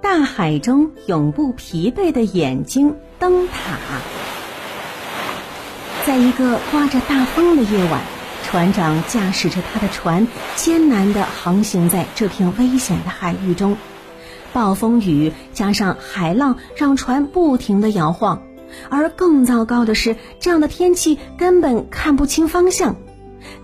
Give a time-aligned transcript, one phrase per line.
[0.00, 3.54] 大海中永不疲惫的眼睛——灯塔。
[6.06, 8.00] 在一个刮着大风的夜晚，
[8.44, 13.76] 船长驾驶着他的船，艰难地航行在这片危险的海域中。
[14.52, 18.42] 暴风雨加上海浪，让船不停地摇晃。
[18.88, 22.96] 而更糟糕的是，这样的天气根本看不清方向。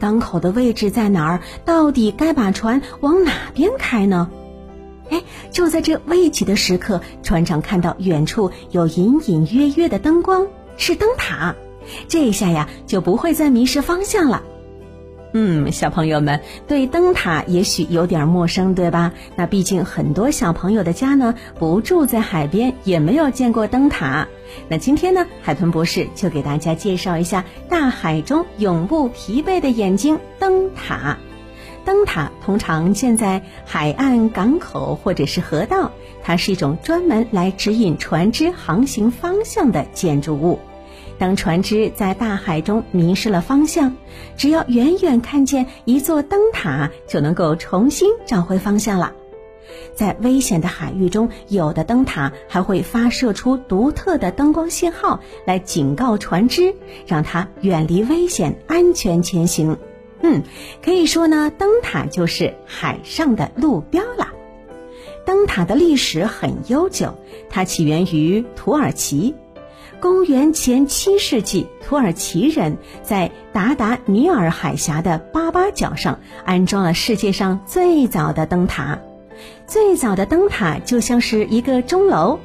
[0.01, 1.41] 港口的位置在哪儿？
[1.65, 4.31] 到底该把船往哪边开呢？
[5.11, 10.47] 哎，就在这危急的时刻，船长看到远处有隐隐约约的灯光，
[10.77, 11.55] 是灯塔。
[12.09, 14.43] 这下呀，就不会再迷失方向了。
[15.37, 19.13] 嗯，小朋友们对灯塔也许有点陌生，对吧？
[19.35, 24.29] 那毕竟很多小朋友的家呢，不住在海边，也没有见过灯塔。
[24.69, 31.19] 那今天呢，海豚博士就给大家介绍一下大海中永不疲惫的眼睛——灯塔。
[31.85, 40.59] 灯塔通常建在海岸、港口或者是河道，它是一种专门来指引船只航行方向的建筑物。
[41.19, 43.97] 当船只在大海中迷失了方向，
[44.37, 49.13] 只要远远看见一座灯塔，就能够重新找回方向了。
[49.95, 56.75] 在危险的海域中，有的灯塔还会发射出独特的灯光信号，来警告船只，
[57.07, 59.77] 让它远离危险，安全前行。
[60.27, 60.43] 嗯，
[60.83, 64.29] 可以说呢，灯塔就是海上的路标了。
[65.27, 67.19] 灯塔的历史很悠久，
[67.51, 69.35] 它起源于土耳其。
[70.01, 78.99] 公元前七世纪，土耳其人在达达尼尔海峡的巴巴角上安装了世界上最早的灯塔。
[79.67, 82.39] 最早的灯塔就像是一个钟楼，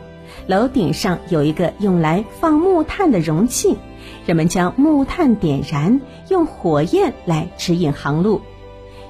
[0.48, 3.78] 楼顶上有一个用来放木炭的容器，
[4.26, 8.42] 人们将木炭点燃，用火焰来指引航路。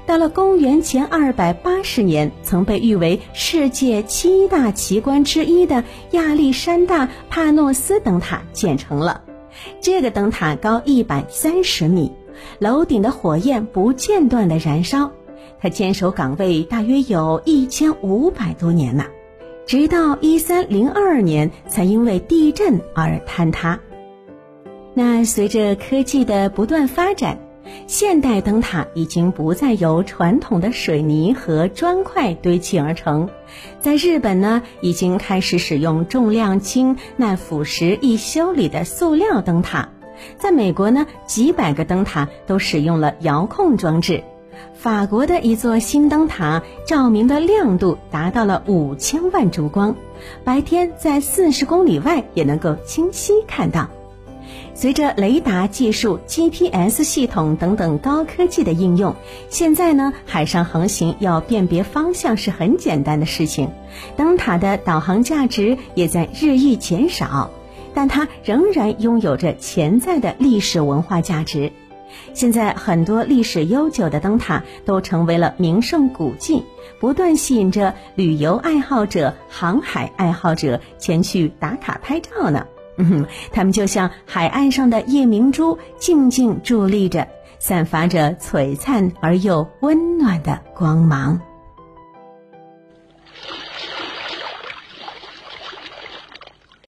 [0.06, 9.22] 到了公元前二百八十年，曾被誉为世界七大奇观之一的亚历山大帕诺斯灯塔建成了。
[9.82, 12.12] 这个灯塔高一百三十米，
[12.58, 15.12] 楼顶的火焰不间断的燃烧，
[15.62, 19.06] 它坚守岗位大约有一千五百多年呢，
[19.68, 23.80] 直到一三零二年才因为地震而坍塌。
[24.94, 27.38] 那随着科技的不断发展。
[27.86, 33.30] 现代灯塔已经不再由传统的水泥和砖块堆砌而成，
[33.80, 39.90] 在日本呢，已经开始使用重量轻、耐腐蚀、易修理的塑料灯塔。
[40.38, 44.24] 在美国呢，几百个灯塔都使用了遥控装置。
[44.74, 49.96] 法国的一座新灯塔，照明的亮度达到了五千万烛光，
[50.44, 53.90] 白天在四十公里外也能够清晰看到。
[54.74, 59.16] 随着雷达技术、GPS 系统等等高科技的应用，
[59.50, 63.70] 现在呢，海上航行要辨别方向是很简单的事情。
[64.16, 67.50] 灯塔的导航价值也在日益减少，
[67.94, 71.72] 但它仍然拥有着潜在的历史文化价值。
[72.34, 76.64] 现在很多历史悠久的灯塔都成为了名胜古迹，
[77.00, 82.66] 不断吸引着旅游爱好者、航海爱好者前去打卡拍照呢。
[83.00, 87.28] 嗯，它们就像海岸上的夜明珠，静静伫立着，
[87.58, 91.40] 散发着璀璨而又温暖的光芒。